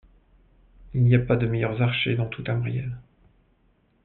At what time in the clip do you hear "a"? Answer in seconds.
1.13-1.19